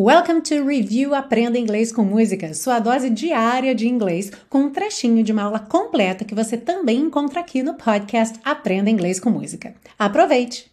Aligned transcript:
Welcome 0.00 0.42
to 0.42 0.64
Review 0.64 1.12
Aprenda 1.12 1.58
Inglês 1.58 1.90
com 1.90 2.04
Música, 2.04 2.54
sua 2.54 2.78
dose 2.78 3.10
diária 3.10 3.74
de 3.74 3.88
inglês, 3.88 4.30
com 4.48 4.58
um 4.60 4.70
trechinho 4.70 5.24
de 5.24 5.32
uma 5.32 5.42
aula 5.42 5.58
completa 5.58 6.24
que 6.24 6.36
você 6.36 6.56
também 6.56 7.00
encontra 7.00 7.40
aqui 7.40 7.64
no 7.64 7.74
podcast 7.74 8.38
Aprenda 8.44 8.88
Inglês 8.88 9.18
com 9.18 9.28
Música. 9.28 9.74
Aproveite! 9.98 10.70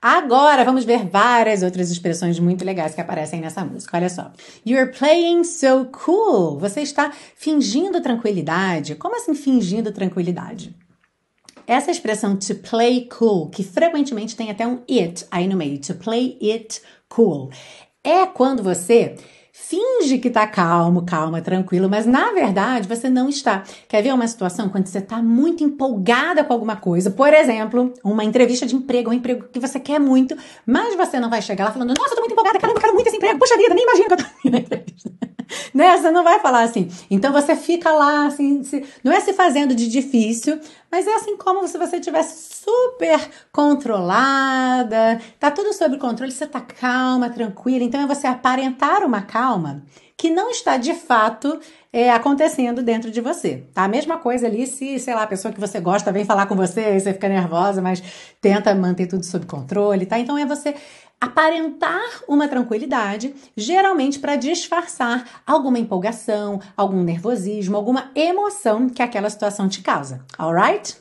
Agora 0.00 0.64
vamos 0.64 0.84
ver 0.84 1.04
várias 1.08 1.64
outras 1.64 1.90
expressões 1.90 2.38
muito 2.38 2.64
legais 2.64 2.94
que 2.94 3.00
aparecem 3.00 3.40
nessa 3.40 3.64
música. 3.64 3.96
Olha 3.96 4.08
só. 4.08 4.30
You're 4.64 4.92
playing 4.92 5.42
so 5.42 5.86
cool. 5.86 6.60
Você 6.60 6.82
está 6.82 7.12
fingindo 7.34 8.00
tranquilidade. 8.00 8.94
Como 8.94 9.16
assim 9.16 9.34
fingindo 9.34 9.90
tranquilidade? 9.90 10.72
Essa 11.66 11.90
expressão 11.90 12.36
to 12.36 12.54
play 12.54 13.08
cool, 13.18 13.48
que 13.48 13.64
frequentemente 13.64 14.36
tem 14.36 14.48
até 14.48 14.64
um 14.64 14.82
it 14.88 15.26
aí 15.28 15.48
no 15.48 15.56
meio, 15.56 15.80
to 15.80 15.94
play 15.94 16.38
it 16.40 16.80
cool, 17.08 17.50
é 18.04 18.26
quando 18.26 18.62
você 18.62 19.16
finge 19.52 20.18
que 20.18 20.30
tá 20.30 20.46
calmo, 20.46 21.04
calma, 21.04 21.42
tranquilo, 21.42 21.88
mas 21.88 22.06
na 22.06 22.32
verdade 22.32 22.88
você 22.88 23.08
não 23.08 23.28
está. 23.28 23.62
Quer 23.86 24.02
ver 24.02 24.12
uma 24.12 24.26
situação 24.26 24.68
quando 24.68 24.86
você 24.86 25.00
tá 25.00 25.22
muito 25.22 25.62
empolgada 25.62 26.42
com 26.42 26.52
alguma 26.52 26.76
coisa? 26.76 27.10
Por 27.10 27.32
exemplo, 27.32 27.92
uma 28.02 28.24
entrevista 28.24 28.66
de 28.66 28.74
emprego, 28.74 29.10
um 29.10 29.14
emprego 29.14 29.46
que 29.52 29.60
você 29.60 29.78
quer 29.78 30.00
muito, 30.00 30.36
mas 30.66 30.96
você 30.96 31.20
não 31.20 31.28
vai 31.28 31.42
chegar 31.42 31.66
lá 31.66 31.72
falando: 31.72 31.94
Nossa, 31.96 32.12
eu 32.12 32.16
tô 32.16 32.20
muito 32.22 32.32
empolgada, 32.32 32.58
caramba, 32.58 32.78
eu 32.78 32.82
quero 32.82 32.94
muito 32.94 33.06
esse 33.06 33.16
emprego, 33.16 33.38
puxa 33.38 33.56
vida, 33.56 33.74
nem 33.74 33.84
imagino 33.84 34.08
que 34.08 34.14
eu 34.14 34.18
tô. 34.18 34.78
né? 35.72 35.96
Você 35.96 36.10
não 36.10 36.24
vai 36.24 36.40
falar 36.40 36.62
assim. 36.62 36.88
Então 37.10 37.32
você 37.32 37.56
fica 37.56 37.92
lá, 37.92 38.26
assim, 38.26 38.62
se, 38.64 38.84
não 39.02 39.12
é 39.12 39.20
se 39.20 39.32
fazendo 39.32 39.74
de 39.74 39.88
difícil, 39.88 40.58
mas 40.90 41.06
é 41.06 41.14
assim 41.14 41.36
como 41.36 41.66
se 41.66 41.78
você 41.78 42.00
tivesse 42.00 42.62
super 42.64 43.20
controlada, 43.50 45.20
tá 45.38 45.50
tudo 45.50 45.72
sob 45.72 45.98
controle, 45.98 46.30
você 46.32 46.46
tá 46.46 46.60
calma, 46.60 47.30
tranquila. 47.30 47.84
Então 47.84 48.00
é 48.00 48.06
você 48.06 48.26
aparentar 48.26 49.04
uma 49.04 49.22
calma 49.22 49.82
que 50.16 50.30
não 50.30 50.50
está 50.50 50.76
de 50.76 50.94
fato 50.94 51.58
é, 51.92 52.10
acontecendo 52.12 52.80
dentro 52.80 53.10
de 53.10 53.20
você. 53.20 53.64
Tá? 53.74 53.82
A 53.82 53.88
mesma 53.88 54.18
coisa 54.18 54.46
ali 54.46 54.68
se, 54.68 54.98
sei 55.00 55.14
lá, 55.14 55.24
a 55.24 55.26
pessoa 55.26 55.52
que 55.52 55.58
você 55.58 55.80
gosta 55.80 56.12
vem 56.12 56.24
falar 56.24 56.46
com 56.46 56.54
você, 56.54 57.00
você 57.00 57.12
fica 57.12 57.28
nervosa, 57.28 57.82
mas 57.82 58.00
tenta 58.40 58.72
manter 58.72 59.08
tudo 59.08 59.24
sob 59.24 59.46
controle, 59.46 60.06
tá? 60.06 60.20
Então 60.20 60.38
é 60.38 60.46
você 60.46 60.76
aparentar 61.22 62.24
uma 62.26 62.48
tranquilidade, 62.48 63.32
geralmente 63.56 64.18
para 64.18 64.34
disfarçar 64.34 65.42
alguma 65.46 65.78
empolgação, 65.78 66.60
algum 66.76 67.00
nervosismo, 67.04 67.76
alguma 67.76 68.10
emoção 68.12 68.88
que 68.88 69.00
aquela 69.00 69.30
situação 69.30 69.68
te 69.68 69.82
causa, 69.82 70.24
alright? 70.36 70.96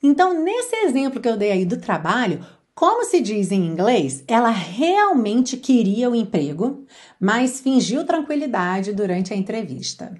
Então, 0.00 0.32
nesse 0.44 0.76
exemplo 0.76 1.20
que 1.20 1.28
eu 1.28 1.36
dei 1.36 1.50
aí 1.50 1.64
do 1.64 1.76
trabalho, 1.76 2.46
como 2.72 3.04
se 3.04 3.20
diz 3.20 3.50
em 3.50 3.66
inglês, 3.66 4.22
ela 4.28 4.50
realmente 4.50 5.56
queria 5.56 6.08
o 6.08 6.14
emprego, 6.14 6.86
mas 7.18 7.58
fingiu 7.58 8.06
tranquilidade 8.06 8.92
durante 8.92 9.34
a 9.34 9.36
entrevista. 9.36 10.14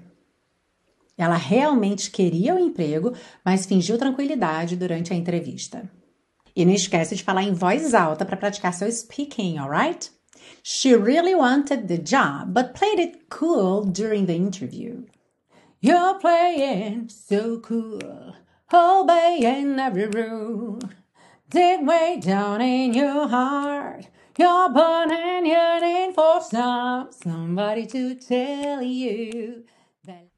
Ela 1.17 1.37
realmente 1.37 2.11
queria 2.11 2.53
o 2.55 2.59
emprego, 2.59 3.13
mas 3.43 3.65
fingiu 3.65 3.97
tranquilidade 3.97 4.75
durante 4.75 5.13
a 5.13 5.15
entrevista. 5.15 5.89
E 6.59 6.65
não 6.65 6.73
esquece 6.73 7.15
de 7.15 7.23
falar 7.23 7.43
em 7.43 7.53
voz 7.53 7.93
alta 7.93 8.25
para 8.25 8.35
praticar 8.35 8.73
seu 8.73 8.91
speaking, 8.91 9.57
alright? 9.57 10.11
She 10.61 10.93
really 10.93 11.33
wanted 11.33 11.87
the 11.87 11.97
job, 11.97 12.53
but 12.53 12.73
played 12.73 12.99
it 12.99 13.29
cool 13.29 13.85
during 13.85 14.25
the 14.25 14.35
interview. 14.35 15.05
You're 15.79 16.19
playing 16.19 17.07
so 17.07 17.61
cool, 17.61 18.35
obeying 18.73 19.79
every 19.79 20.07
rule. 20.07 20.79
Dig 21.49 21.87
way 21.87 22.19
down 22.19 22.59
in 22.59 22.93
your 22.93 23.29
heart. 23.29 24.09
You're 24.37 24.73
burning 24.73 25.45
yearning 25.45 26.11
for 26.11 26.41
some, 26.41 27.07
somebody 27.13 27.85
to 27.85 28.15
tell 28.15 28.81
you. 28.81 29.63